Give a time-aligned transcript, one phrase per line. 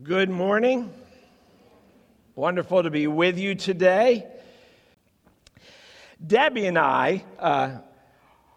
[0.00, 0.92] Good morning.
[2.36, 4.28] Wonderful to be with you today.
[6.24, 7.78] Debbie and I uh,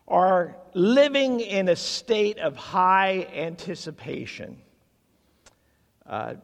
[0.08, 4.62] are living in a state of high anticipation
[6.06, 6.36] uh,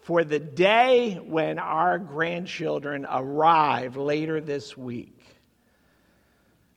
[0.00, 5.18] for the day when our grandchildren arrive later this week.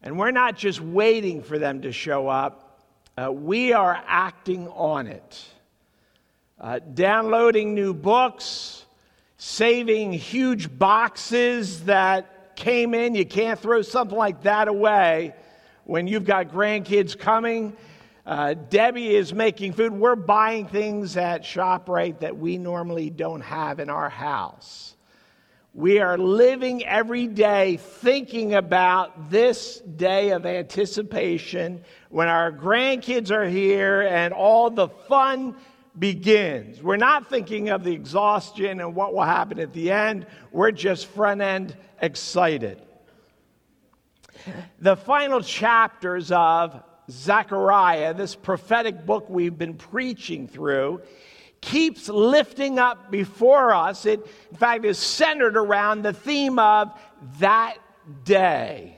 [0.01, 2.85] And we're not just waiting for them to show up,
[3.17, 5.45] uh, we are acting on it
[6.59, 8.85] uh, downloading new books,
[9.37, 13.15] saving huge boxes that came in.
[13.15, 15.33] You can't throw something like that away
[15.85, 17.75] when you've got grandkids coming.
[18.25, 19.93] Uh, Debbie is making food.
[19.93, 24.95] We're buying things at ShopRite that we normally don't have in our house.
[25.73, 33.47] We are living every day thinking about this day of anticipation when our grandkids are
[33.47, 35.55] here and all the fun
[35.99, 36.81] begins.
[36.81, 40.25] We're not thinking of the exhaustion and what will happen at the end.
[40.51, 42.81] We're just front end excited.
[44.79, 51.01] The final chapters of Zechariah, this prophetic book we've been preaching through,
[51.61, 54.05] keeps lifting up before us.
[54.05, 56.97] It, in fact, is centered around the theme of
[57.39, 57.77] that
[58.23, 58.95] day.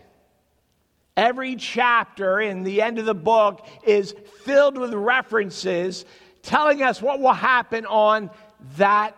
[1.17, 6.05] Every chapter in the end of the book is filled with references
[6.41, 8.29] telling us what will happen on
[8.77, 9.15] that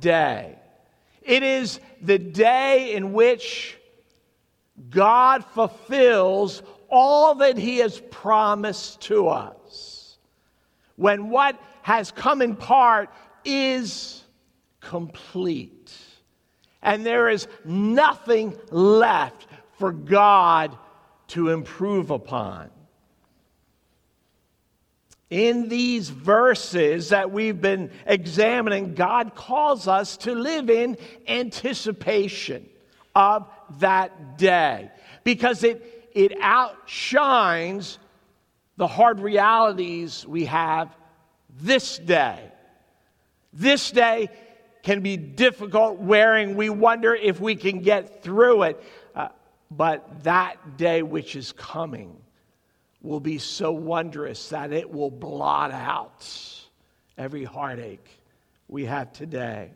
[0.00, 0.58] day.
[1.22, 3.76] It is the day in which
[4.90, 10.18] God fulfills all that He has promised to us.
[10.96, 13.10] When what has come in part
[13.44, 14.24] is
[14.80, 15.92] complete.
[16.82, 19.46] And there is nothing left
[19.78, 20.76] for God
[21.28, 22.70] to improve upon
[25.30, 30.96] in these verses that we've been examining, God calls us to live in
[31.26, 32.68] anticipation
[33.14, 33.48] of
[33.80, 34.90] that day
[35.24, 37.98] because it, it outshines
[38.76, 40.94] the hard realities we have
[41.60, 42.52] this day.
[43.52, 44.28] This day
[44.82, 46.54] can be difficult wearing.
[46.54, 48.84] We wonder if we can get through it.
[49.14, 49.28] Uh,
[49.70, 52.16] but that day which is coming
[53.06, 56.28] will be so wondrous that it will blot out
[57.16, 58.08] every heartache
[58.68, 59.70] we have today.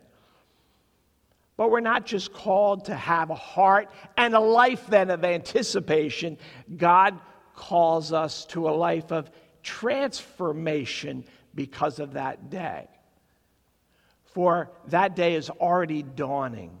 [1.55, 6.37] But we're not just called to have a heart and a life then of anticipation.
[6.75, 7.19] God
[7.55, 9.31] calls us to a life of
[9.63, 11.23] transformation
[11.55, 12.87] because of that day.
[14.33, 16.77] For that day is already dawning.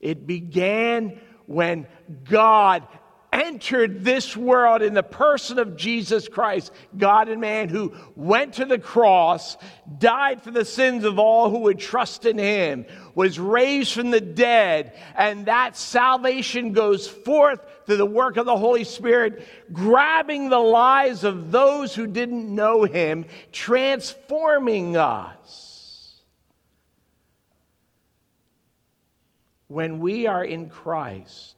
[0.00, 1.86] It began when
[2.24, 2.86] God
[3.38, 8.64] entered this world in the person of Jesus Christ, God and man, who went to
[8.64, 9.56] the cross,
[9.98, 12.84] died for the sins of all who would trust in him,
[13.14, 18.56] was raised from the dead, and that salvation goes forth through the work of the
[18.56, 26.20] Holy Spirit, grabbing the lives of those who didn't know him, transforming us.
[29.68, 31.57] When we are in Christ,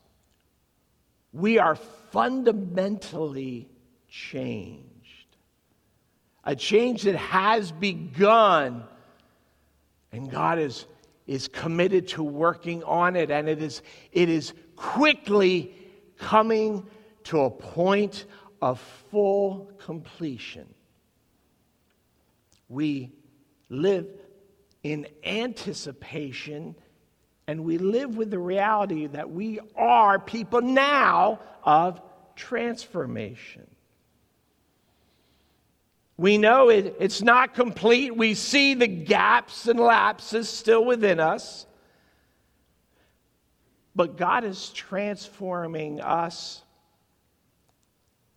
[1.33, 1.77] we are
[2.11, 3.69] fundamentally
[4.09, 4.87] changed.
[6.45, 8.85] A change that has begun,
[10.11, 10.87] and God is,
[11.27, 15.75] is committed to working on it, and it is, it is quickly
[16.19, 16.87] coming
[17.25, 18.25] to a point
[18.61, 18.81] of
[19.11, 20.75] full completion.
[22.69, 23.13] We
[23.69, 24.07] live
[24.83, 26.75] in anticipation
[27.51, 32.01] and we live with the reality that we are people now of
[32.37, 33.67] transformation.
[36.17, 38.17] We know it, it's not complete.
[38.17, 41.67] We see the gaps and lapses still within us.
[43.97, 46.63] But God is transforming us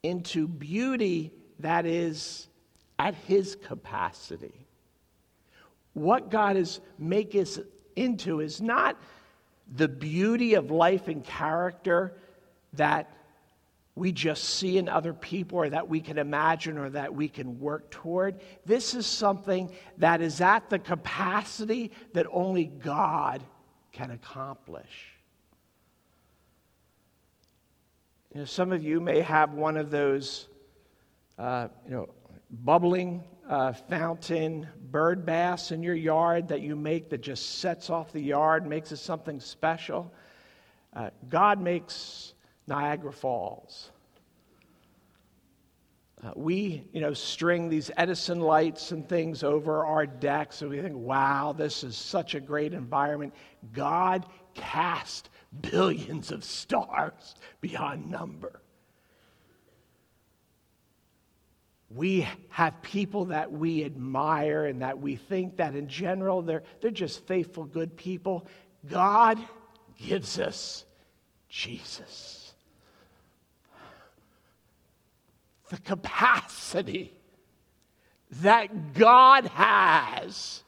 [0.01, 2.47] into beauty that is
[2.97, 4.66] at His capacity.
[5.94, 7.59] What God is making us
[7.95, 8.98] into is not
[9.75, 12.13] the beauty of life and character
[12.74, 13.10] that
[13.95, 17.60] we just see in other people or that we can imagine or that we can
[17.60, 18.40] work toward.
[18.66, 23.44] This is something that is at the capacity that only God
[23.92, 25.13] can accomplish.
[28.34, 30.48] You know, some of you may have one of those,
[31.38, 32.10] uh, you know,
[32.50, 38.12] bubbling uh, fountain bird baths in your yard that you make that just sets off
[38.13, 40.13] the yard, makes it something special.
[40.94, 42.34] Uh, God makes
[42.68, 43.92] Niagara Falls.
[46.24, 50.81] uh, we, you know, string these Edison lights and things over our decks, and we
[50.81, 53.34] think, wow, this is such a great environment.
[53.74, 55.30] God cast
[55.62, 58.62] billions of stars beyond number.
[61.95, 66.92] We have people that we admire and that we think that in general they're, they're
[66.92, 68.48] just faithful, good people.
[68.90, 69.40] God
[69.98, 70.86] gives us
[71.50, 72.44] Jesus.
[75.74, 77.12] the capacity
[78.42, 80.63] that God has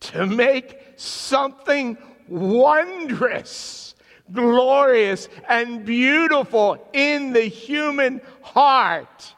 [0.00, 3.94] to make something wondrous,
[4.32, 9.34] glorious, and beautiful in the human heart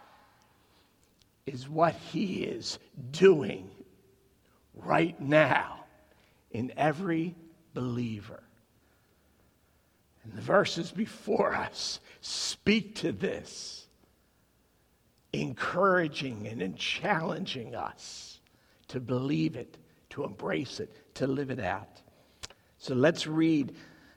[1.47, 2.79] is what He is
[3.13, 3.71] doing
[4.75, 5.85] right now
[6.51, 7.35] in every
[7.73, 8.43] believer.
[10.25, 13.87] And the verses before us speak to this
[15.33, 18.41] encouraging and challenging us
[18.89, 19.77] to believe it,
[20.11, 22.01] to embrace it, to live it out.
[22.79, 23.75] So let's read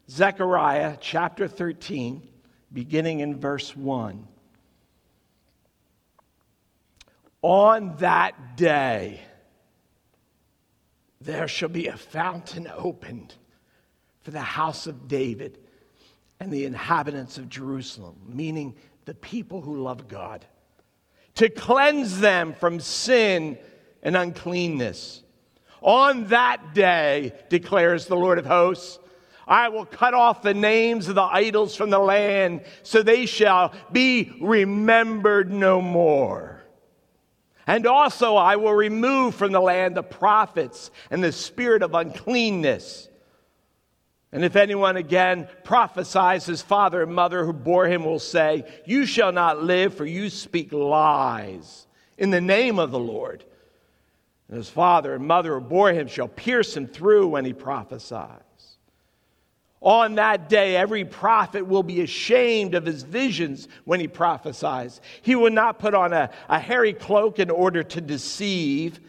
[0.09, 2.27] Zechariah chapter 13,
[2.71, 4.27] beginning in verse 1.
[7.41, 9.21] On that day,
[11.21, 13.33] there shall be a fountain opened
[14.21, 15.57] for the house of David
[16.39, 18.75] and the inhabitants of Jerusalem, meaning
[19.05, 20.45] the people who love God
[21.35, 23.57] to cleanse them from sin
[24.03, 25.23] and uncleanness.
[25.81, 28.99] On that day, declares the Lord of hosts,
[29.47, 33.73] I will cut off the names of the idols from the land, so they shall
[33.91, 36.48] be remembered no more.
[37.69, 43.09] And also, I will remove from the land the prophets and the spirit of uncleanness
[44.31, 49.05] and if anyone again prophesies, his father and mother who bore him will say, You
[49.05, 51.87] shall not live, for you speak lies
[52.17, 53.43] in the name of the Lord.
[54.47, 58.41] And his father and mother who bore him shall pierce him through when he prophesies.
[59.81, 64.99] On that day, every prophet will be ashamed of his visions when he prophesies.
[65.21, 68.99] He will not put on a, a hairy cloak in order to deceive,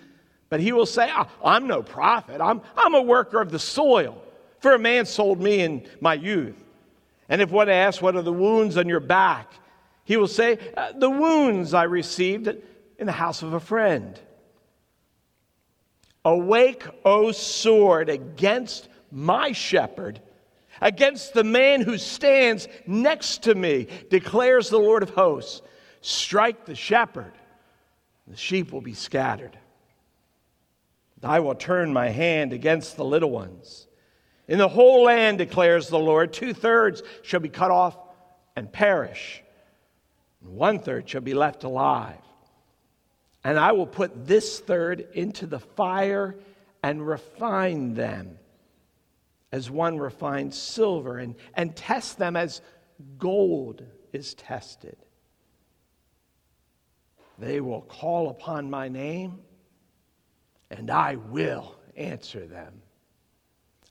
[0.48, 1.12] but he will say,
[1.44, 4.22] I'm no prophet, I'm, I'm a worker of the soil.
[4.60, 6.62] For a man sold me in my youth.
[7.28, 9.50] And if one asks, What are the wounds on your back?
[10.04, 12.48] He will say, uh, The wounds I received
[12.98, 14.20] in the house of a friend.
[16.24, 20.20] Awake, O sword, against my shepherd,
[20.80, 25.62] against the man who stands next to me, declares the Lord of hosts.
[26.00, 27.32] Strike the shepherd,
[28.26, 29.56] the sheep will be scattered.
[31.22, 33.86] I will turn my hand against the little ones
[34.50, 37.96] in the whole land, declares the Lord, two thirds shall be cut off
[38.56, 39.44] and perish,
[40.42, 42.18] and one third shall be left alive.
[43.44, 46.34] And I will put this third into the fire
[46.82, 48.39] and refine them
[49.52, 52.60] as one refines silver, and, and test them as
[53.18, 53.82] gold
[54.12, 54.96] is tested.
[57.38, 59.40] They will call upon my name,
[60.70, 62.82] and I will answer them.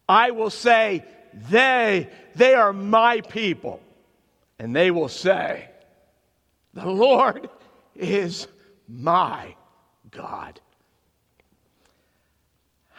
[0.07, 1.03] I will say,
[1.33, 3.81] they, they are my people.
[4.59, 5.69] And they will say,
[6.73, 7.49] the Lord
[7.95, 8.47] is
[8.87, 9.55] my
[10.11, 10.59] God.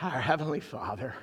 [0.00, 1.14] Our Heavenly Father,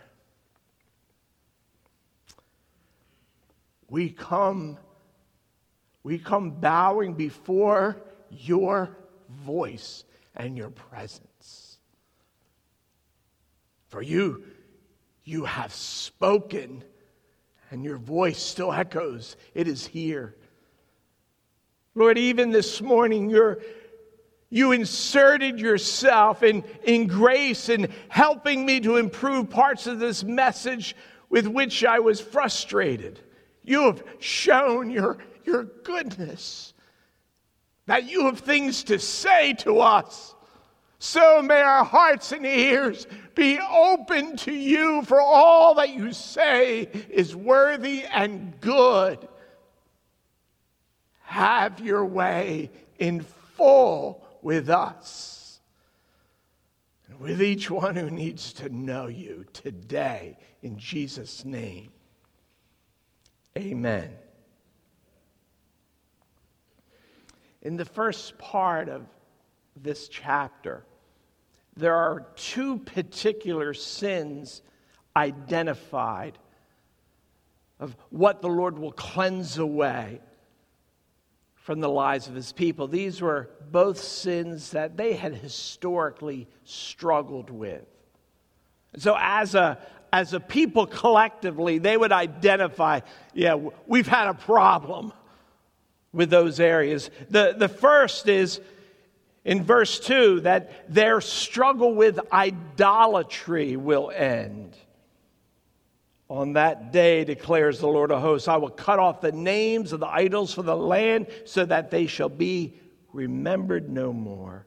[3.89, 4.77] we come,
[6.03, 8.97] we come bowing before your
[9.29, 10.03] voice
[10.35, 11.79] and your presence.
[13.87, 14.43] For you
[15.27, 16.81] you have spoken,
[17.69, 19.35] and your voice still echoes.
[19.53, 20.37] It is here.
[21.95, 23.59] Lord, even this morning, you're,
[24.49, 30.95] you inserted yourself in, in grace and helping me to improve parts of this message
[31.27, 33.19] with which I was frustrated.
[33.67, 36.73] You have shown your, your goodness,
[37.85, 40.33] that you have things to say to us.
[40.99, 46.83] So may our hearts and ears be open to you, for all that you say
[47.09, 49.27] is worthy and good.
[51.23, 53.19] Have your way in
[53.57, 55.59] full with us
[57.09, 60.37] and with each one who needs to know you today.
[60.61, 61.91] In Jesus' name,
[63.57, 64.09] amen.
[67.61, 69.05] In the first part of
[69.75, 70.83] this chapter,
[71.75, 74.61] there are two particular sins
[75.15, 76.37] identified
[77.79, 80.21] of what the Lord will cleanse away
[81.55, 82.87] from the lives of his people.
[82.87, 87.85] These were both sins that they had historically struggled with.
[88.97, 89.77] So, as a,
[90.11, 93.01] as a people collectively, they would identify,
[93.33, 95.13] yeah, we've had a problem
[96.13, 97.09] with those areas.
[97.29, 98.61] The, the first is
[99.45, 104.75] in verse 2 that their struggle with idolatry will end.
[106.29, 110.01] On that day, declares the Lord of hosts, I will cut off the names of
[110.01, 112.73] the idols from the land so that they shall be
[113.13, 114.65] remembered no more.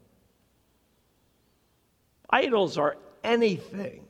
[2.30, 4.06] Idols are anything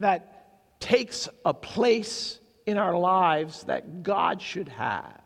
[0.00, 5.20] that takes a place in our lives that God should have.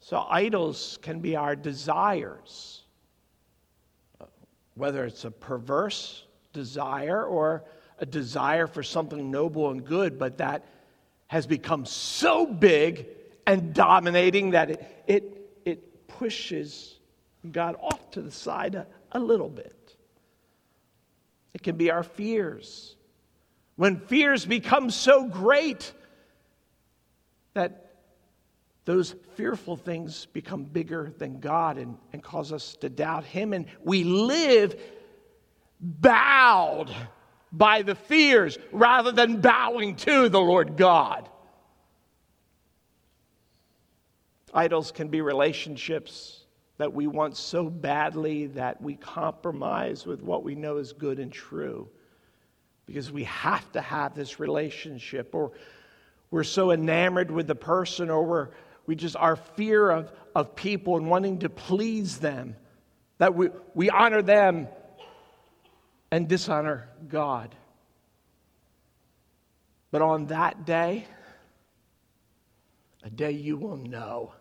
[0.00, 2.82] So, idols can be our desires,
[4.74, 6.24] whether it's a perverse
[6.54, 7.64] desire or
[7.98, 10.64] a desire for something noble and good, but that
[11.26, 13.06] has become so big
[13.46, 16.98] and dominating that it, it, it pushes
[17.52, 19.77] God off to the side a, a little bit.
[21.58, 22.94] It can be our fears.
[23.74, 25.92] When fears become so great
[27.54, 27.96] that
[28.84, 33.66] those fearful things become bigger than God and, and cause us to doubt Him, and
[33.82, 34.80] we live
[35.80, 36.94] bowed
[37.50, 41.28] by the fears rather than bowing to the Lord God.
[44.54, 46.37] Idols can be relationships
[46.78, 51.32] that we want so badly that we compromise with what we know is good and
[51.32, 51.88] true
[52.86, 55.52] because we have to have this relationship or
[56.30, 58.48] we're so enamored with the person or we're,
[58.86, 62.56] we just our fear of, of people and wanting to please them
[63.18, 64.68] that we, we honor them
[66.10, 67.54] and dishonor God.
[69.90, 71.06] But on that day,
[73.02, 74.32] a day you will know,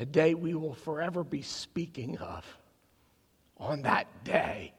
[0.00, 2.42] a day we will forever be speaking of,
[3.58, 4.72] on that day,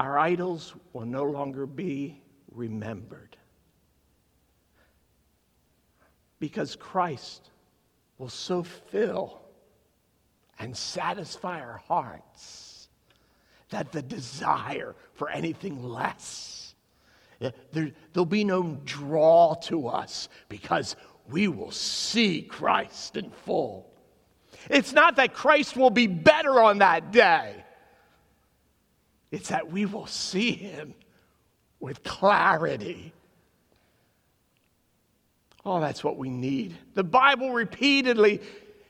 [0.00, 3.36] our idols will no longer be remembered.
[6.40, 7.48] Because Christ
[8.18, 9.40] will so fill
[10.58, 12.88] and satisfy our hearts
[13.70, 16.74] that the desire for anything less,
[17.40, 20.96] eh, there, there'll be no draw to us because
[21.30, 23.90] we will see Christ in full.
[24.70, 27.64] It's not that Christ will be better on that day,
[29.30, 30.94] it's that we will see him
[31.80, 33.12] with clarity.
[35.64, 36.76] Oh, that's what we need.
[36.94, 38.40] The Bible repeatedly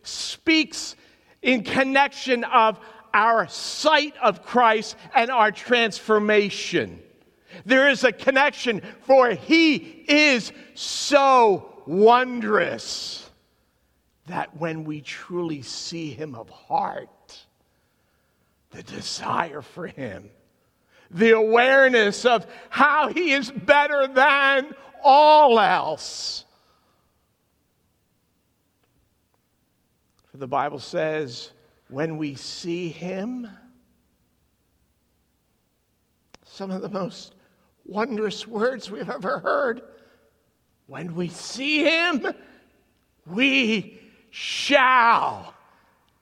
[0.03, 0.95] speaks
[1.41, 2.79] in connection of
[3.15, 7.01] our sight of Christ and our transformation.
[7.65, 13.31] There is a connection, for He is so wondrous
[14.27, 17.39] that when we truly see Him of heart,
[18.71, 20.31] the desire for Him,
[21.11, 26.45] the awareness of how He is better than all else.
[30.37, 31.53] For the Bible says,
[31.89, 33.49] when we see him,
[36.45, 37.35] some of the most
[37.85, 39.83] wondrous words we've ever heard.
[40.87, 42.27] When we see him,
[43.27, 44.01] we
[44.31, 45.55] shall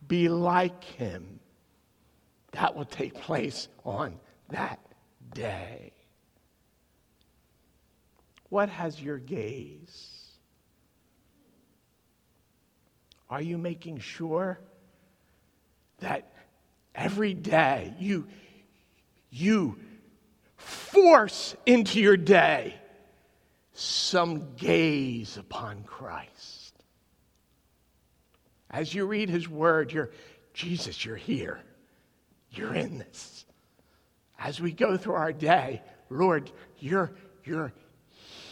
[0.07, 1.41] be like him.
[2.53, 4.19] That will take place on
[4.51, 4.79] that
[5.33, 5.93] day.
[8.49, 10.11] What has your gaze?
[13.29, 14.61] Are you making sure?
[16.05, 16.31] that
[16.95, 18.27] every day you,
[19.31, 19.79] you
[20.57, 22.75] force into your day
[23.75, 26.73] some gaze upon Christ.
[28.71, 30.11] As you read his word, you're,
[30.53, 31.61] Jesus, you're here.
[32.51, 33.45] You're in this.
[34.39, 37.13] As we go through our day, Lord, you're,
[37.45, 37.73] you're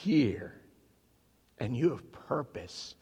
[0.03, 0.55] here
[1.59, 2.95] and you have purpose.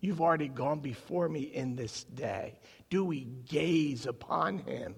[0.00, 2.54] You've already gone before me in this day
[2.94, 4.94] do we gaze upon him?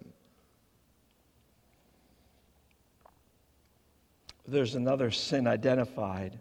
[4.47, 6.39] There's another sin identified.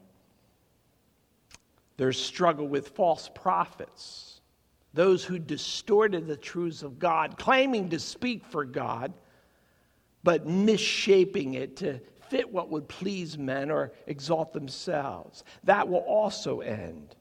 [1.98, 4.42] There's struggle with false prophets,
[4.94, 9.14] those who distorted the truths of God, claiming to speak for God,
[10.24, 12.00] but misshaping it to
[12.30, 15.44] fit what would please men or exalt themselves.
[15.64, 17.16] That will also end.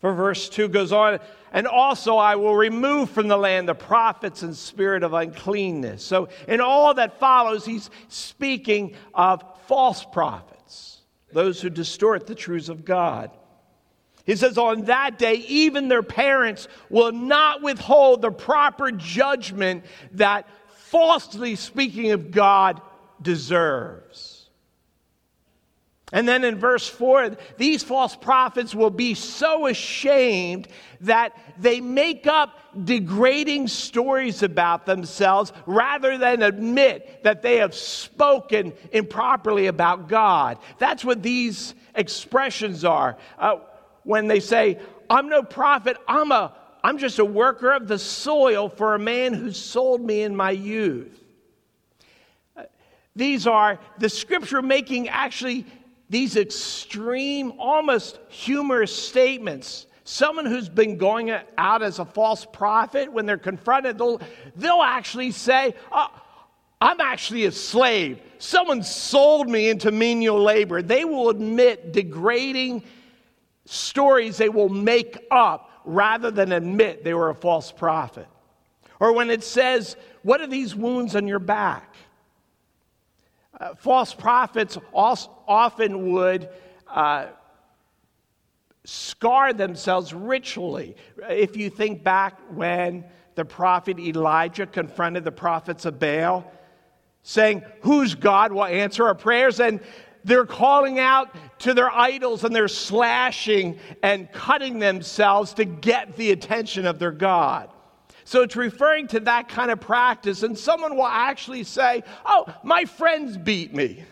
[0.00, 1.18] For verse 2 goes on,
[1.52, 6.02] and also I will remove from the land the prophets and spirit of uncleanness.
[6.02, 11.02] So, in all that follows, he's speaking of false prophets,
[11.34, 13.30] those who distort the truths of God.
[14.26, 20.48] He says, On that day, even their parents will not withhold the proper judgment that,
[20.68, 22.80] falsely speaking of God,
[23.22, 24.40] deserves.
[26.12, 30.66] And then in verse 4, these false prophets will be so ashamed
[31.02, 38.72] that they make up degrading stories about themselves rather than admit that they have spoken
[38.90, 40.58] improperly about God.
[40.78, 43.16] That's what these expressions are.
[43.38, 43.56] Uh,
[44.04, 44.78] when they say,
[45.08, 49.34] I'm no prophet, I'm, a, I'm just a worker of the soil for a man
[49.34, 51.18] who sold me in my youth.
[52.56, 52.64] Uh,
[53.16, 55.66] these are the scripture making actually
[56.08, 59.86] these extreme, almost humorous statements.
[60.04, 64.20] Someone who's been going out as a false prophet, when they're confronted, they'll,
[64.56, 66.08] they'll actually say, oh,
[66.80, 68.20] I'm actually a slave.
[68.38, 70.82] Someone sold me into menial labor.
[70.82, 72.82] They will admit degrading
[73.70, 78.26] stories they will make up rather than admit they were a false prophet.
[78.98, 81.94] Or when it says, What are these wounds on your back?
[83.58, 86.48] Uh, false prophets often would
[86.88, 87.26] uh,
[88.84, 90.96] scar themselves ritually.
[91.28, 93.04] If you think back when
[93.36, 96.50] the prophet Elijah confronted the prophets of Baal,
[97.22, 99.60] saying, Whose God will answer our prayers?
[99.60, 99.80] And
[100.24, 106.30] they're calling out to their idols and they're slashing and cutting themselves to get the
[106.30, 107.70] attention of their God.
[108.24, 110.42] So it's referring to that kind of practice.
[110.42, 114.04] And someone will actually say, Oh, my friends beat me.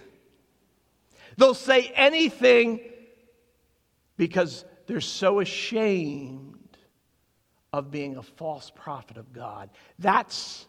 [1.37, 2.81] They'll say anything
[4.17, 6.77] because they're so ashamed
[7.73, 9.71] of being a false prophet of God.
[9.99, 10.67] That's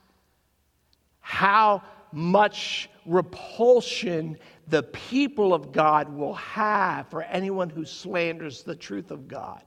[1.22, 1.82] how
[2.12, 4.38] much repulsion
[4.70, 9.62] the people of God will have for anyone who slanders the truth of God.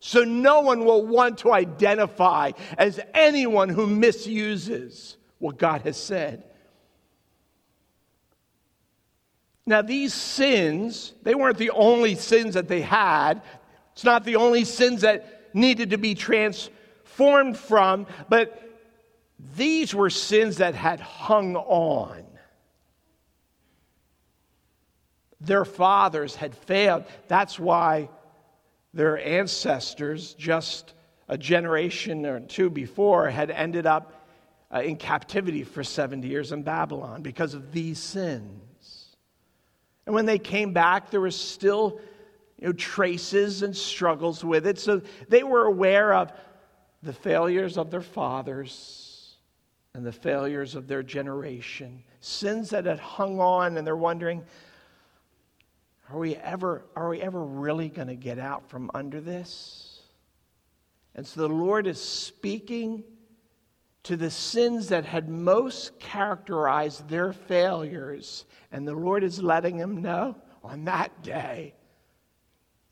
[0.00, 6.44] So no one will want to identify as anyone who misuses what God has said.
[9.66, 13.42] Now, these sins, they weren't the only sins that they had.
[13.92, 18.62] It's not the only sins that needed to be transformed from, but
[19.56, 22.24] these were sins that had hung on.
[25.40, 27.04] Their fathers had failed.
[27.28, 28.08] That's why
[28.92, 30.94] their ancestors, just
[31.28, 34.14] a generation or two before, had ended up
[34.72, 39.16] uh, in captivity for 70 years in Babylon because of these sins.
[40.06, 42.00] And when they came back, there was still
[42.58, 44.78] you know, traces and struggles with it.
[44.78, 46.32] So they were aware of
[47.02, 49.36] the failures of their fathers
[49.94, 54.44] and the failures of their generation, sins that had hung on, and they're wondering,
[56.10, 60.00] are we ever, are we ever really going to get out from under this?
[61.14, 63.04] And so the Lord is speaking
[64.04, 68.46] to the sins that had most characterized their failures.
[68.72, 71.74] And the Lord is letting them know on that day,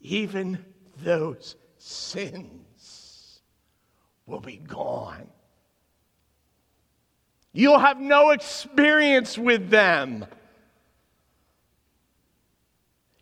[0.01, 0.65] even
[1.03, 3.41] those sins
[4.27, 5.29] will be gone.
[7.53, 10.27] You'll have no experience with them.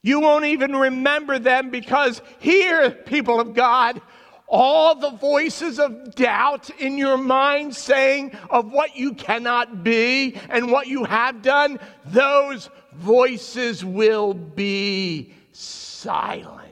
[0.04, 4.02] You won't even remember them because here, people of God,
[4.46, 10.70] all the voices of doubt in your mind saying of what you cannot be and
[10.70, 16.68] what you have done, those voices will be silent.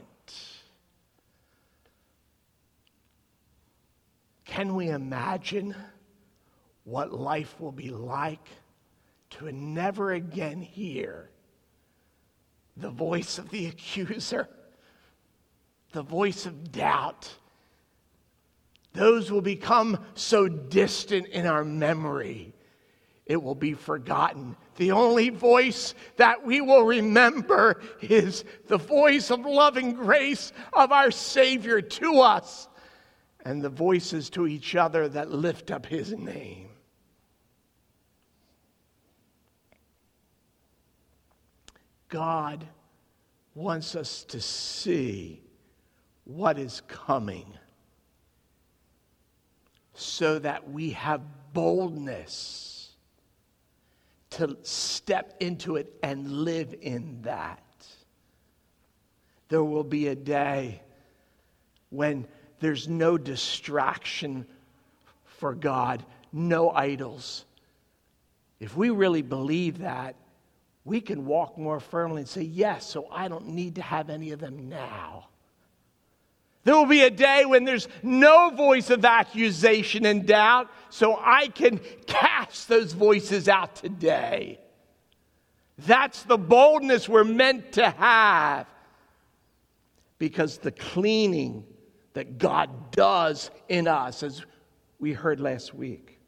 [4.45, 5.75] Can we imagine
[6.83, 8.47] what life will be like
[9.31, 11.31] to never again hear
[12.77, 14.49] the voice of the accuser,
[15.91, 17.29] the voice of doubt.
[18.93, 22.53] Those will become so distant in our memory,
[23.25, 24.55] it will be forgotten.
[24.75, 31.11] The only voice that we will remember is the voice of loving grace of our
[31.11, 32.67] Savior to us
[33.45, 36.69] and the voices to each other that lift up His name.
[42.13, 42.63] God
[43.55, 45.41] wants us to see
[46.25, 47.51] what is coming
[49.95, 51.21] so that we have
[51.53, 52.91] boldness
[54.29, 57.63] to step into it and live in that.
[59.49, 60.83] There will be a day
[61.89, 62.27] when
[62.59, 64.45] there's no distraction
[65.25, 67.45] for God, no idols.
[68.59, 70.15] If we really believe that,
[70.85, 74.31] we can walk more firmly and say, Yes, so I don't need to have any
[74.31, 75.27] of them now.
[76.63, 81.47] There will be a day when there's no voice of accusation and doubt, so I
[81.49, 84.59] can cast those voices out today.
[85.79, 88.67] That's the boldness we're meant to have
[90.19, 91.65] because the cleaning
[92.13, 94.45] that God does in us, as
[94.99, 96.19] we heard last week.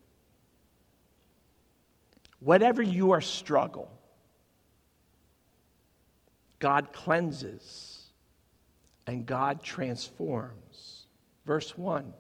[2.40, 3.90] Whatever your struggle,
[6.60, 8.04] God cleanses
[9.08, 11.06] and God transforms.
[11.46, 12.14] Verse 1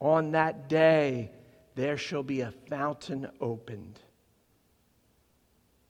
[0.00, 1.30] On that day
[1.74, 4.00] there shall be a fountain opened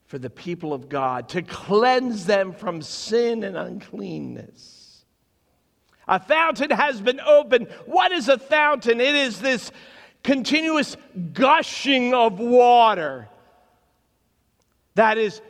[0.06, 5.04] for the people of God to cleanse them from sin and uncleanness.
[6.08, 7.68] A fountain has been opened.
[7.86, 9.00] What is a fountain?
[9.00, 9.72] It is this
[10.22, 10.96] continuous
[11.32, 13.28] gushing of water
[14.94, 15.40] that is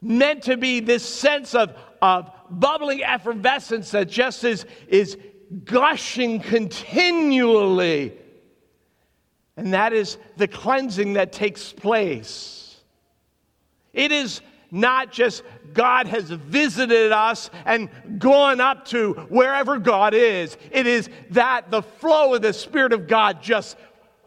[0.00, 5.16] meant to be this sense of, of bubbling effervescence that just is, is
[5.64, 8.12] gushing continually.
[9.56, 12.80] And that is the cleansing that takes place.
[13.92, 20.56] It is not just God has visited us and gone up to wherever God is.
[20.70, 23.76] It is that the flow of the Spirit of God just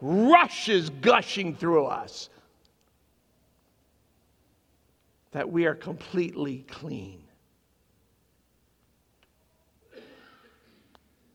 [0.00, 2.30] rushes gushing through us.
[5.32, 7.22] That we are completely clean.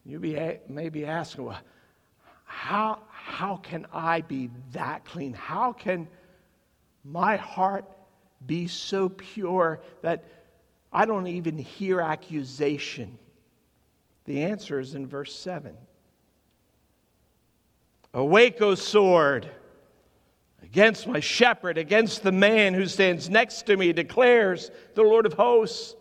[0.05, 1.60] You may be asking, well,
[2.43, 5.34] how, how can I be that clean?
[5.34, 6.08] How can
[7.03, 7.86] my heart
[8.45, 10.25] be so pure that
[10.93, 13.17] I don't even hear accusation?
[14.25, 15.75] The answer is in verse 7.
[18.13, 19.49] Awake, O sword,
[20.75, 25.31] against my shepherd, against the man who stands next to me, declares the Lord of
[25.31, 25.95] hosts.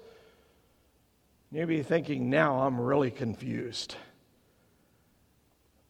[1.52, 3.94] You may be thinking, now I'm really confused.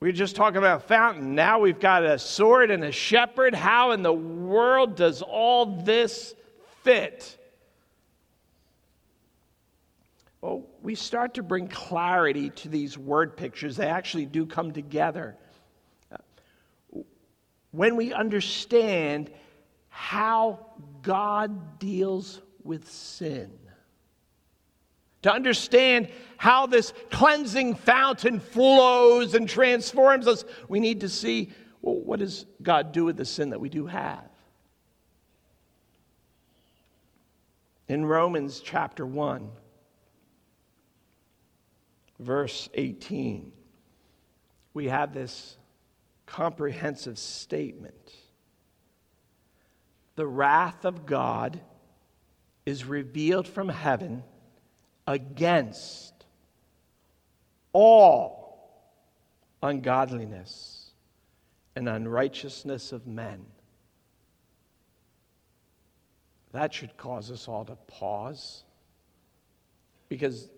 [0.00, 1.34] We just talking about a fountain.
[1.34, 3.54] Now we've got a sword and a shepherd.
[3.54, 6.34] How in the world does all this
[6.82, 7.38] fit?
[10.42, 13.76] Well, we start to bring clarity to these word pictures.
[13.76, 15.38] They actually do come together.
[17.74, 19.32] When we understand
[19.88, 20.60] how
[21.02, 23.50] God deals with sin
[25.22, 31.50] to understand how this cleansing fountain flows and transforms us, we need to see
[31.82, 34.28] well, what does God do with the sin that we do have?
[37.88, 39.50] In Romans chapter 1,
[42.20, 43.50] verse 18,
[44.74, 45.56] we have this
[46.26, 48.12] comprehensive statement.
[50.16, 51.60] The wrath of God
[52.64, 54.22] is revealed from heaven
[55.06, 56.12] against
[57.72, 58.44] all
[59.62, 60.90] ungodliness
[61.76, 63.44] and unrighteousness of men.
[66.52, 68.62] That should cause us all to pause
[70.08, 70.48] because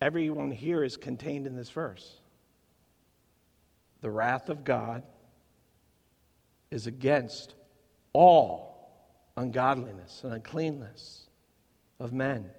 [0.00, 2.20] everyone here is contained in this verse.
[4.00, 5.02] The wrath of God
[6.70, 7.54] is against
[8.12, 8.90] all
[9.36, 11.28] ungodliness and uncleanness
[11.98, 12.50] of men.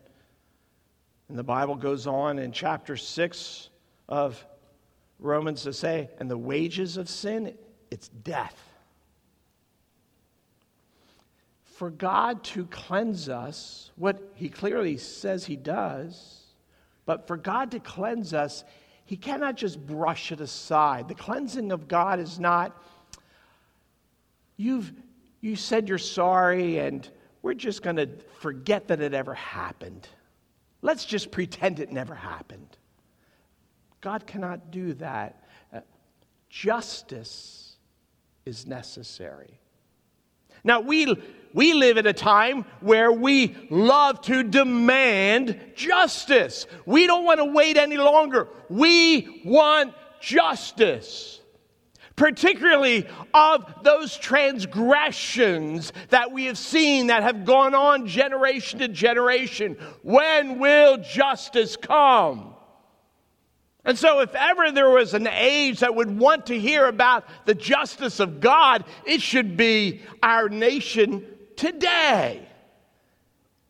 [1.28, 3.70] And the Bible goes on in chapter 6
[4.08, 4.44] of
[5.20, 7.56] Romans to say, and the wages of sin,
[7.92, 8.58] it's death.
[11.76, 16.42] For God to cleanse us, what he clearly says he does,
[17.06, 18.64] but for God to cleanse us,
[19.10, 21.08] he cannot just brush it aside.
[21.08, 22.80] The cleansing of God is not,
[24.56, 24.94] you've
[25.42, 27.10] you said you're sorry and
[27.42, 28.08] we're just going to
[28.40, 30.08] forget that it ever happened.
[30.84, 32.78] Let's just pretend it never happened.
[34.00, 35.44] God cannot do that.
[35.74, 35.80] Uh,
[36.52, 37.78] justice
[38.46, 39.59] is necessary.
[40.64, 41.16] Now, we,
[41.54, 46.68] we live at a time where we love to demand justice.
[46.86, 48.50] We don't want to wait any longer.
[48.70, 51.40] We want justice
[52.20, 59.78] particularly of those transgressions that we have seen that have gone on generation to generation.
[60.02, 62.56] When will justice come?
[63.90, 67.56] And so, if ever there was an age that would want to hear about the
[67.56, 71.26] justice of God, it should be our nation
[71.56, 72.48] today.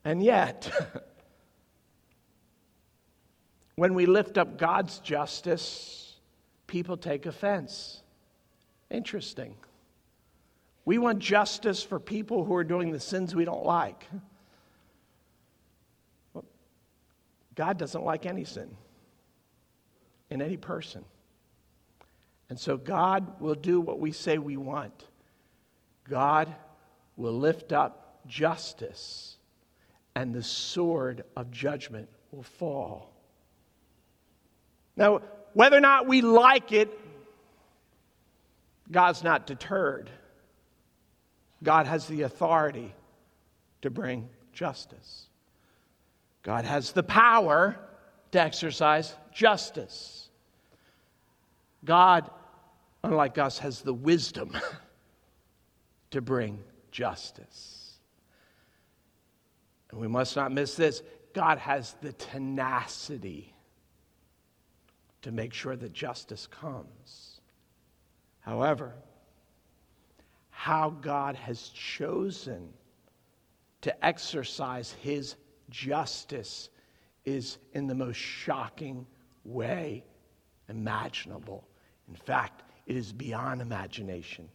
[0.04, 0.70] And yet,
[3.78, 6.18] when we lift up God's justice,
[6.68, 8.04] people take offense.
[8.92, 9.56] Interesting.
[10.84, 14.06] We want justice for people who are doing the sins we don't like.
[17.56, 18.76] God doesn't like any sin
[20.30, 21.04] in any person.
[22.50, 25.06] And so God will do what we say we want.
[26.10, 26.54] God
[27.16, 29.38] will lift up justice,
[30.16, 33.14] and the sword of judgment will fall.
[34.96, 35.22] Now,
[35.54, 36.90] whether or not we like it,
[38.92, 40.10] God's not deterred.
[41.62, 42.94] God has the authority
[43.82, 45.28] to bring justice.
[46.44, 47.80] God has the power
[48.32, 50.19] to exercise justice.
[51.84, 52.30] God,
[53.04, 54.58] unlike us, has the wisdom
[56.12, 56.60] to bring
[56.92, 57.98] justice.
[59.92, 61.02] And we must not miss this
[61.34, 63.54] God has the tenacity
[65.22, 67.42] to make sure that justice comes.
[68.40, 68.96] However,
[70.50, 72.74] how God has chosen
[73.82, 75.36] to exercise his
[75.70, 76.70] justice
[77.26, 79.06] is in the most shocking
[79.44, 80.04] way
[80.68, 81.69] imaginable.
[82.10, 84.50] In fact, it is beyond imagination.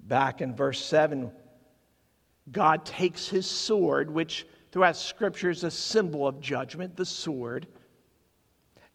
[0.00, 1.30] Back in verse 7,
[2.50, 7.68] God takes his sword, which throughout Scripture is a symbol of judgment, the sword.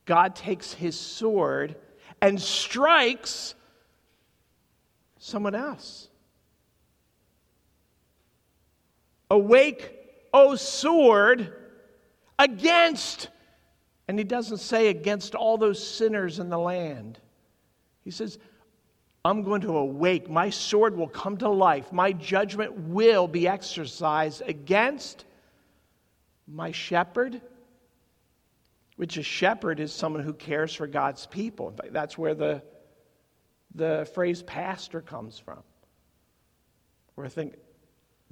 [0.05, 1.75] God takes his sword
[2.21, 3.55] and strikes
[5.17, 6.09] someone else.
[9.29, 9.93] Awake,
[10.33, 11.53] O sword,
[12.39, 13.29] against,
[14.07, 17.19] and he doesn't say against all those sinners in the land.
[18.03, 18.39] He says,
[19.25, 20.29] I'm going to awake.
[20.29, 21.91] My sword will come to life.
[21.91, 25.25] My judgment will be exercised against
[26.47, 27.41] my shepherd,
[28.95, 31.75] which a shepherd is someone who cares for God's people.
[31.91, 32.63] That's where the,
[33.75, 35.61] the phrase pastor comes from.
[37.15, 37.55] Where I think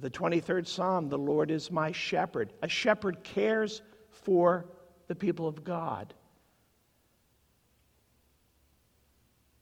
[0.00, 2.54] the 23rd Psalm, the Lord is my shepherd.
[2.62, 4.64] A shepherd cares for
[5.08, 6.14] the people of God.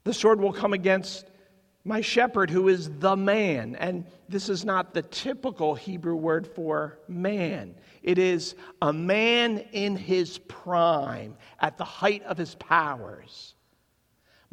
[0.05, 1.27] The sword will come against
[1.85, 3.77] my shepherd, who is the man.
[3.77, 9.97] And this is not the typical Hebrew word for man, it is a man in
[9.97, 13.55] his prime, at the height of his powers.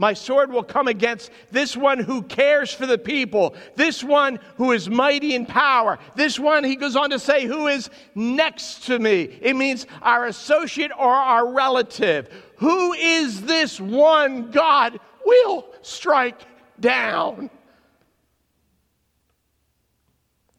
[0.02, 4.72] My sword will come against this one who cares for the people, this one who
[4.72, 8.98] is mighty in power, this one, he goes on to say, who is next to
[8.98, 9.30] me.
[9.42, 12.30] It means our associate or our relative.
[12.56, 16.42] Who is this one God will strike
[16.80, 17.52] down?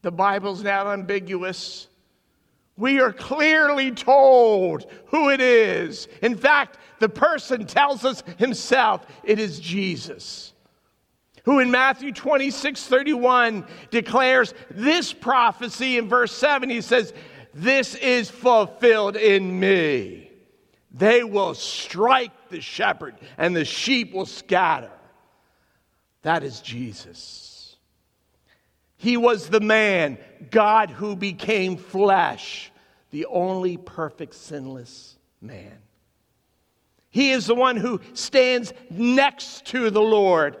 [0.03, 1.89] The Bible's now ambiguous.
[2.75, 6.07] We are clearly told who it is.
[6.21, 10.53] In fact, the person tells us himself it is Jesus,
[11.43, 16.69] who in Matthew 26 31 declares this prophecy in verse 7.
[16.69, 17.13] He says,
[17.53, 20.31] This is fulfilled in me.
[20.91, 24.91] They will strike the shepherd, and the sheep will scatter.
[26.21, 27.75] That is Jesus.
[28.95, 30.17] He was the man,
[30.51, 32.71] God who became flesh,
[33.11, 35.77] the only perfect, sinless man.
[37.09, 40.57] He is the one who stands next to the Lord.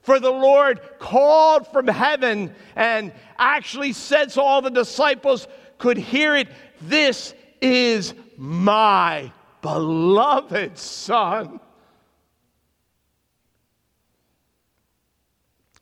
[0.00, 5.46] For the Lord called from heaven and actually said so all the disciples
[5.78, 6.48] could hear it
[6.80, 9.30] This is my
[9.60, 11.60] beloved Son.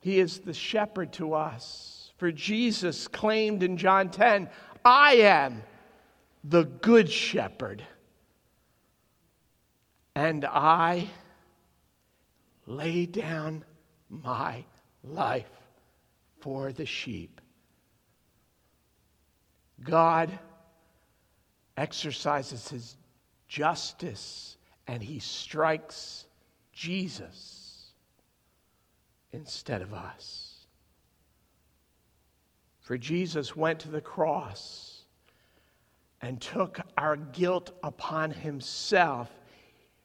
[0.01, 1.90] He is the shepherd to us.
[2.21, 4.47] For Jesus claimed in John 10,
[4.85, 5.63] I am
[6.43, 7.81] the good shepherd
[10.13, 11.07] and I
[12.67, 13.65] lay down
[14.07, 14.63] my
[15.03, 15.49] life
[16.41, 17.41] for the sheep.
[19.81, 20.29] God
[21.75, 22.97] exercises his
[23.47, 26.27] justice and he strikes
[26.71, 27.93] Jesus
[29.31, 30.40] instead of us.
[32.91, 35.05] For Jesus went to the cross
[36.21, 39.31] and took our guilt upon himself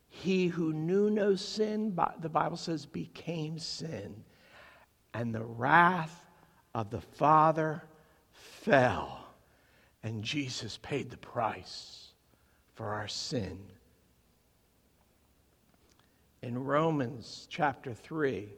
[0.06, 4.22] he who knew no sin, the Bible says, became sin.
[5.12, 6.26] And the wrath
[6.76, 7.82] of the Father
[8.30, 9.34] fell.
[10.04, 12.12] And Jesus paid the price
[12.76, 13.58] for our sin.
[16.40, 18.48] In Romans chapter 3,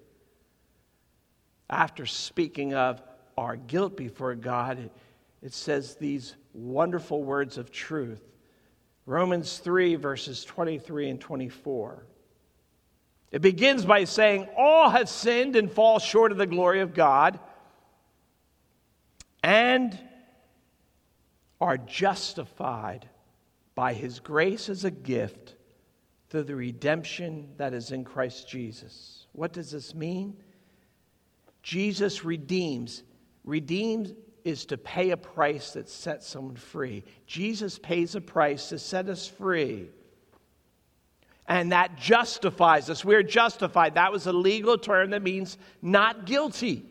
[1.70, 3.00] after speaking of
[3.38, 4.90] our guilt before God,
[5.42, 8.22] it says these wonderful words of truth.
[9.06, 12.04] Romans 3, verses 23 and 24.
[13.30, 17.38] It begins by saying, All have sinned and fall short of the glory of God
[19.42, 19.98] and
[21.60, 23.08] are justified
[23.74, 25.54] by his grace as a gift
[26.28, 29.26] through the redemption that is in Christ Jesus.
[29.32, 30.36] What does this mean?
[31.62, 33.02] Jesus redeems.
[33.48, 34.12] Redeems
[34.44, 37.02] is to pay a price that sets someone free.
[37.26, 39.88] Jesus pays a price to set us free.
[41.46, 43.06] And that justifies us.
[43.06, 43.94] We're justified.
[43.94, 46.84] That was a legal term that means not guilty.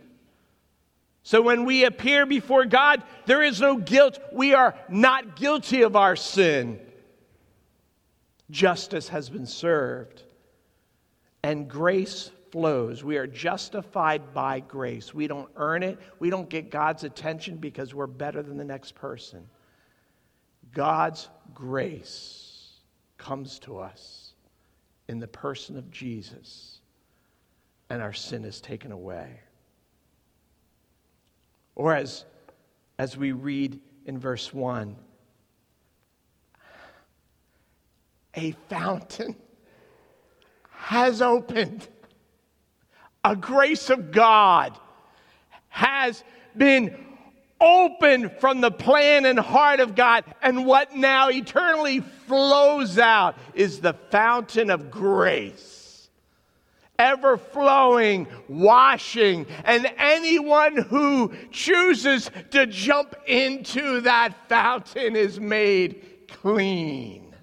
[1.22, 4.18] So when we appear before God, there is no guilt.
[4.34, 6.80] We are not guilty of our sin.
[8.50, 10.24] Justice has been served,
[11.44, 13.04] and grace flows.
[13.04, 15.14] We are justified by grace.
[15.14, 18.96] We don't earn it, we don't get God's attention because we're better than the next
[18.96, 19.48] person.
[20.74, 22.82] God's grace
[23.18, 24.34] comes to us
[25.08, 26.82] in the person of Jesus,
[27.90, 29.40] and our sin is taken away.
[31.76, 32.26] Or as,
[32.98, 34.96] as we read in verse 1,
[38.36, 39.36] a fountain
[40.70, 41.88] has opened.
[43.28, 44.80] A grace of God
[45.68, 46.24] has
[46.56, 46.96] been
[47.60, 50.24] opened from the plan and heart of God.
[50.42, 56.10] And what now eternally flows out is the fountain of grace
[56.98, 67.36] ever flowing, washing, and anyone who chooses to jump into that fountain is made clean.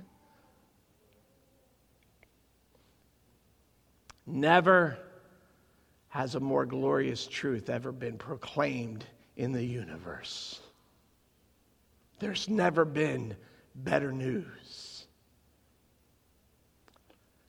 [4.26, 4.98] Never
[6.14, 9.04] has a more glorious truth ever been proclaimed
[9.36, 10.60] in the universe.
[12.20, 13.34] There's never been
[13.74, 15.06] better news.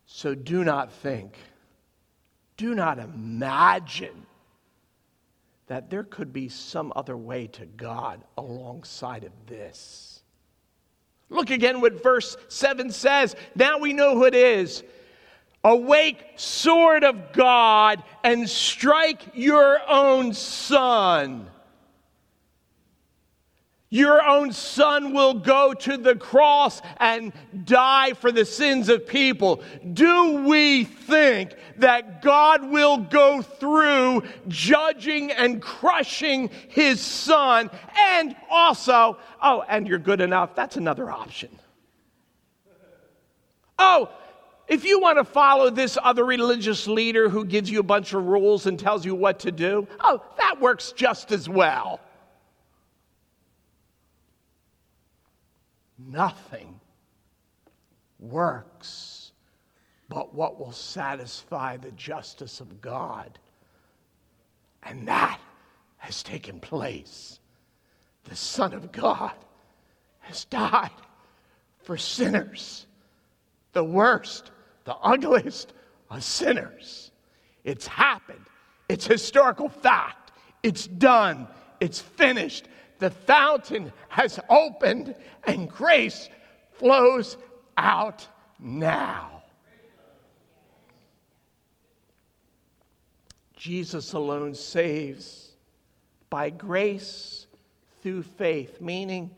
[0.07, 1.37] So do not think
[2.57, 4.25] do not imagine
[5.67, 10.23] that there could be some other way to God alongside of this.
[11.29, 13.35] Look again what verse 7 says.
[13.53, 14.83] Now we know who it is.
[15.65, 21.47] Awake, sword of God, and strike your own son.
[23.89, 29.63] Your own son will go to the cross and die for the sins of people.
[29.91, 37.71] Do we think that God will go through judging and crushing his son?
[37.97, 41.49] And also, oh, and you're good enough, that's another option.
[43.79, 44.11] Oh,
[44.67, 48.25] if you want to follow this other religious leader who gives you a bunch of
[48.25, 51.99] rules and tells you what to do, oh, that works just as well.
[55.97, 56.79] Nothing
[58.19, 59.31] works
[60.09, 63.37] but what will satisfy the justice of God.
[64.83, 65.39] And that
[65.97, 67.39] has taken place.
[68.25, 69.33] The Son of God
[70.19, 70.91] has died
[71.83, 72.85] for sinners,
[73.73, 74.51] the worst,
[74.85, 75.73] the ugliest
[76.09, 77.11] of sinners.
[77.63, 78.45] It's happened.
[78.87, 80.31] It's historical fact.
[80.63, 81.47] It's done.
[81.79, 82.67] It's finished
[82.99, 86.29] the fountain has opened and grace
[86.73, 87.37] flows
[87.77, 88.27] out
[88.59, 89.43] now.
[93.55, 95.51] Jesus alone saves
[96.29, 97.47] by grace
[98.01, 99.31] through faith, meaning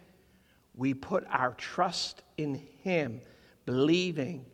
[0.76, 3.22] we put our trust in Him,
[3.66, 4.46] believing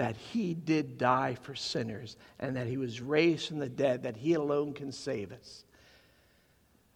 [0.00, 4.16] that He did die for sinners and that He was raised from the dead, that
[4.16, 5.64] He alone can save us.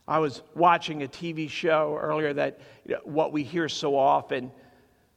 [0.09, 4.51] I was watching a TV show earlier that you know, what we hear so often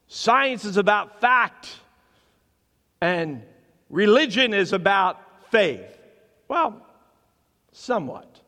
[0.06, 1.78] science is about fact,
[3.00, 3.42] and
[3.88, 5.98] religion is about faith.
[6.46, 6.86] Well,
[7.72, 8.42] somewhat.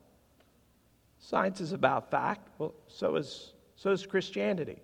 [1.18, 4.82] Science is about fact, well, so is, so is Christianity.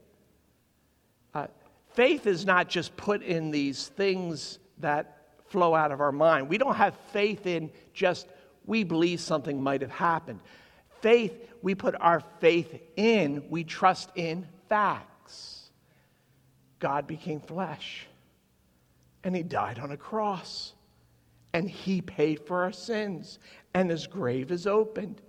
[1.97, 6.49] Faith is not just put in these things that flow out of our mind.
[6.49, 8.29] We don't have faith in just
[8.65, 10.41] we believe something might have happened
[11.07, 15.71] faith, we put our faith in, we trust in facts.
[16.81, 18.09] God became flesh,
[19.23, 20.73] and He died on a cross,
[21.53, 23.39] and He paid for our sins,
[23.73, 25.23] and His grave is opened.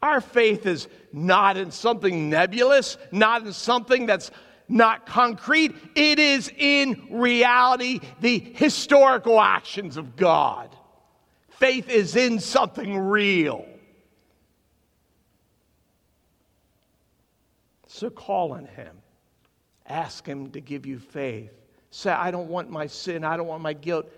[0.00, 4.30] Our faith is not in something nebulous, not in something that's
[4.68, 5.74] not concrete.
[5.94, 10.74] It is in reality the historical actions of God.
[11.50, 13.66] Faith is in something real.
[17.86, 18.96] So call on Him.
[19.86, 21.50] Ask Him to give you faith.
[21.90, 24.10] Say, I don't want my sin, I don't want my guilt.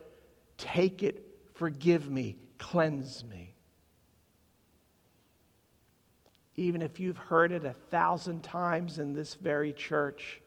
[0.59, 1.25] Take it,
[1.55, 3.50] forgive me, cleanse me.
[6.61, 10.43] Even if you've heard it a thousand times in this very church,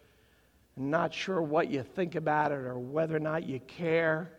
[0.75, 4.31] and not sure what you think about it or whether or not you care,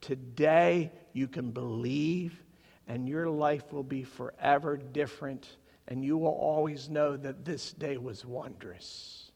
[0.00, 2.42] today you can believe
[2.86, 5.58] and your life will be forever different
[5.88, 9.30] and you will always know that this day was wondrous.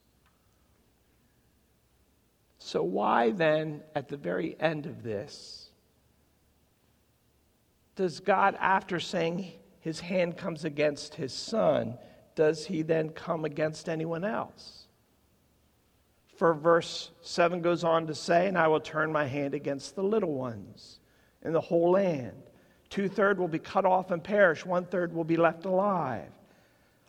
[2.58, 5.68] So, why then, at the very end of this,
[7.96, 11.98] does God, after saying his hand comes against his son,
[12.36, 14.86] does he then come against anyone else?
[16.36, 20.04] For verse 7 goes on to say, And I will turn my hand against the
[20.04, 21.00] little ones
[21.44, 22.44] in the whole land.
[22.90, 26.30] Two thirds will be cut off and perish, one third will be left alive.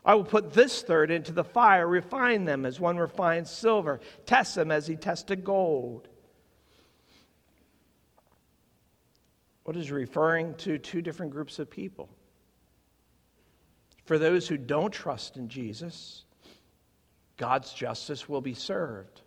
[0.03, 4.55] I will put this third into the fire, refine them as one refines silver, test
[4.55, 6.07] them as he tested gold.
[9.63, 12.09] What is referring to two different groups of people?
[14.05, 16.25] For those who don't trust in Jesus,
[17.37, 19.21] God's justice will be served.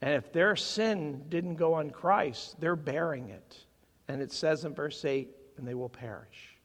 [0.00, 3.56] And if their sin didn't go on Christ, they're bearing it.
[4.06, 6.56] And it says in verse 8, and they will perish.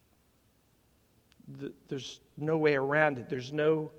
[1.87, 3.29] There's no way around it.
[3.29, 3.91] There's no,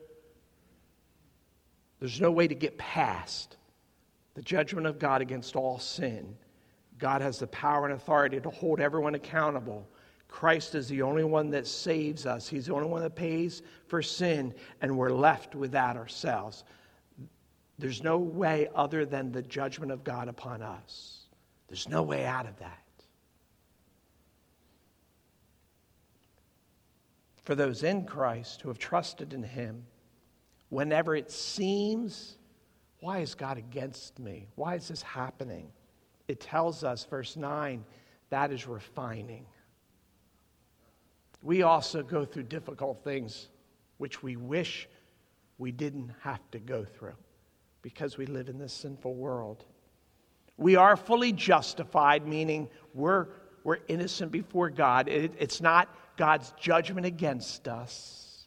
[2.00, 3.56] there's no way to get past
[4.34, 6.36] the judgment of God against all sin.
[6.98, 9.88] God has the power and authority to hold everyone accountable.
[10.34, 12.48] Christ is the only one that saves us.
[12.48, 16.64] He's the only one that pays for sin, and we're left without ourselves.
[17.78, 21.28] There's no way other than the judgment of God upon us.
[21.68, 22.82] There's no way out of that.
[27.44, 29.84] For those in Christ who have trusted in Him,
[30.68, 32.38] whenever it seems,
[32.98, 34.48] why is God against me?
[34.56, 35.70] Why is this happening?
[36.26, 37.84] It tells us, verse 9,
[38.30, 39.46] that is refining
[41.44, 43.48] we also go through difficult things
[43.98, 44.88] which we wish
[45.58, 47.14] we didn't have to go through
[47.82, 49.64] because we live in this sinful world.
[50.56, 53.26] We are fully justified, meaning we're,
[53.62, 55.06] we're innocent before God.
[55.06, 58.46] It, it's not God's judgment against us.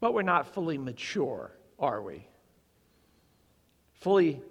[0.00, 2.26] But we're not fully mature, are we?
[4.00, 4.42] Fully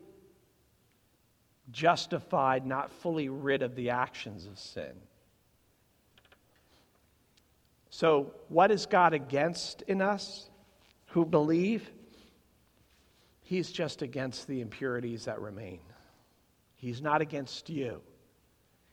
[1.69, 4.93] justified, not fully rid of the actions of sin.
[7.97, 10.51] So, what is God against in us
[11.07, 11.89] who believe?
[13.41, 15.79] He's just against the impurities that remain.
[16.75, 17.99] He's not against you,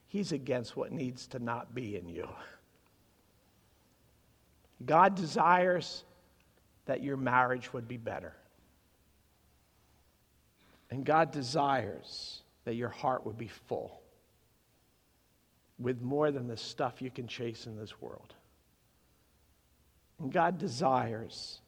[0.06, 2.26] He's against what needs to not be in you.
[4.86, 6.04] God desires
[6.86, 8.32] that your marriage would be better.
[10.90, 14.00] And God desires that your heart would be full
[15.78, 18.34] with more than the stuff you can chase in this world.
[20.20, 21.60] And God desires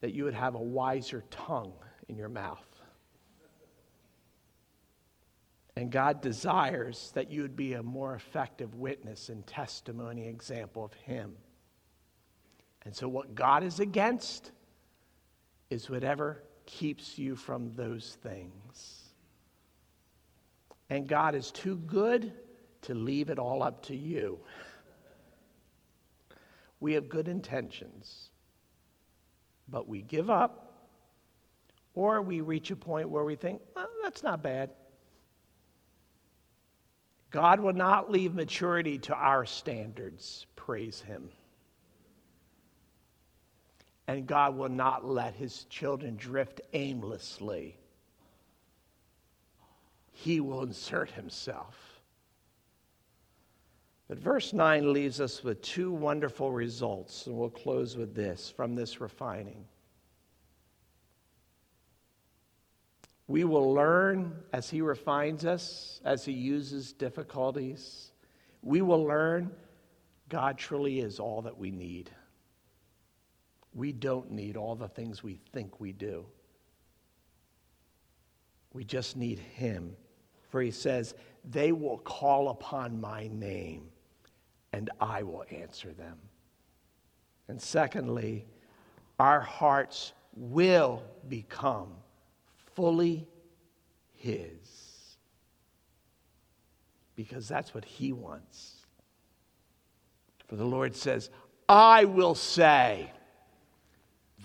[0.00, 1.72] that you would have a wiser tongue
[2.08, 2.64] in your mouth.
[5.76, 10.92] And God desires that you would be a more effective witness and testimony example of
[10.94, 11.36] Him.
[12.84, 14.50] And so, what God is against
[15.70, 19.12] is whatever keeps you from those things.
[20.90, 22.32] And God is too good
[22.82, 24.40] to leave it all up to you.
[26.80, 28.30] We have good intentions,
[29.68, 30.72] but we give up,
[31.94, 34.70] or we reach a point where we think, well, that's not bad.
[37.30, 40.46] God will not leave maturity to our standards.
[40.56, 41.28] Praise Him.
[44.06, 47.76] And God will not let His children drift aimlessly.
[50.12, 51.97] He will insert Himself.
[54.08, 58.74] But verse 9 leaves us with two wonderful results, and we'll close with this from
[58.74, 59.66] this refining.
[63.26, 68.12] We will learn as He refines us, as He uses difficulties.
[68.62, 69.50] We will learn
[70.30, 72.10] God truly is all that we need.
[73.74, 76.24] We don't need all the things we think we do.
[78.72, 79.94] We just need Him.
[80.48, 83.90] For He says, They will call upon my name
[84.72, 86.18] and I will answer them.
[87.48, 88.46] And secondly,
[89.18, 91.88] our hearts will become
[92.74, 93.26] fully
[94.14, 95.16] His.
[97.16, 98.76] Because that's what He wants.
[100.46, 101.30] For the Lord says,
[101.68, 103.10] I will say,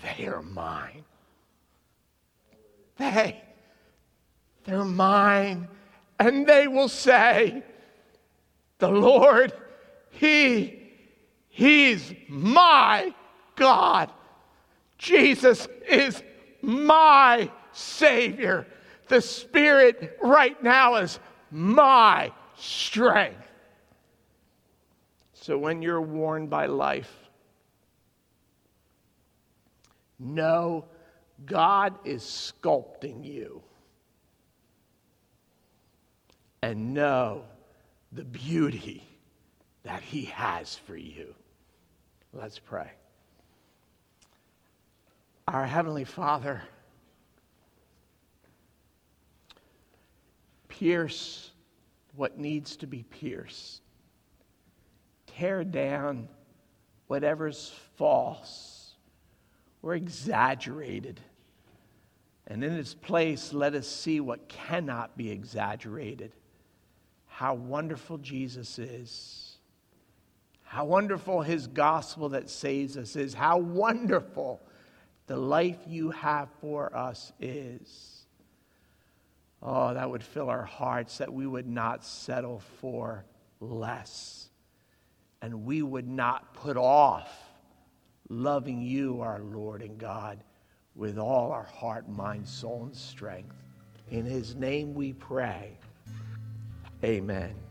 [0.01, 1.03] they are mine.
[2.97, 3.41] They,
[4.65, 5.67] they're mine.
[6.19, 7.63] And they will say,
[8.79, 9.53] the Lord
[10.13, 10.79] he,
[11.49, 13.13] He's my
[13.55, 14.11] God.
[14.97, 16.23] Jesus is
[16.61, 18.65] my Savior.
[19.07, 21.19] The Spirit right now is
[21.51, 23.45] my strength.
[25.33, 27.11] So when you're worn by life,
[30.19, 30.85] know
[31.45, 33.61] God is sculpting you.
[36.61, 37.43] And know
[38.13, 39.12] the beauty
[39.83, 41.33] that He has for you.
[42.33, 42.91] Let's pray.
[45.47, 46.61] Our Heavenly Father,
[50.67, 51.51] pierce
[52.15, 53.81] what needs to be pierced,
[55.27, 56.27] tear down
[57.07, 58.93] whatever's false
[59.81, 61.19] or exaggerated.
[62.47, 66.31] And in its place, let us see what cannot be exaggerated.
[67.27, 69.42] How wonderful Jesus is.
[70.73, 73.35] How wonderful his gospel that saves us is.
[73.35, 74.59] How wonderful
[75.27, 78.25] the life you have for us is.
[79.61, 83.23] Oh, that would fill our hearts that we would not settle for
[83.59, 84.49] less.
[85.43, 87.31] And we would not put off
[88.27, 90.43] loving you, our Lord and God,
[90.95, 93.55] with all our heart, mind, soul, and strength.
[94.09, 95.77] In his name we pray.
[97.03, 97.62] Amen.